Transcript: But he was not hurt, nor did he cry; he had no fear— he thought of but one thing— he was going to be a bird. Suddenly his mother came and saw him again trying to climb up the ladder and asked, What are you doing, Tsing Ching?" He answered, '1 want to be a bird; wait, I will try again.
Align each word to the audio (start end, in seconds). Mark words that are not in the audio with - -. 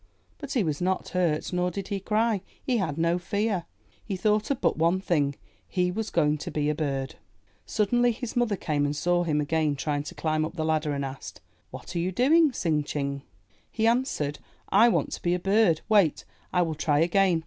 But 0.39 0.53
he 0.53 0.63
was 0.63 0.81
not 0.81 1.09
hurt, 1.09 1.53
nor 1.53 1.69
did 1.69 1.89
he 1.89 1.99
cry; 1.99 2.41
he 2.63 2.77
had 2.77 2.97
no 2.97 3.19
fear— 3.19 3.65
he 4.03 4.15
thought 4.15 4.49
of 4.49 4.59
but 4.59 4.75
one 4.75 4.99
thing— 4.99 5.35
he 5.77 5.91
was 5.91 6.09
going 6.09 6.39
to 6.39 6.49
be 6.49 6.71
a 6.71 6.73
bird. 6.73 7.17
Suddenly 7.67 8.11
his 8.11 8.35
mother 8.35 8.55
came 8.55 8.83
and 8.83 8.95
saw 8.95 9.23
him 9.25 9.39
again 9.39 9.75
trying 9.75 10.01
to 10.05 10.15
climb 10.15 10.43
up 10.43 10.55
the 10.55 10.65
ladder 10.65 10.93
and 10.93 11.05
asked, 11.05 11.39
What 11.69 11.95
are 11.95 11.99
you 11.99 12.11
doing, 12.11 12.49
Tsing 12.51 12.83
Ching?" 12.83 13.21
He 13.69 13.85
answered, 13.85 14.39
'1 14.69 14.91
want 14.91 15.11
to 15.11 15.21
be 15.21 15.35
a 15.35 15.39
bird; 15.39 15.81
wait, 15.87 16.25
I 16.51 16.63
will 16.63 16.73
try 16.73 16.97
again. 17.01 17.39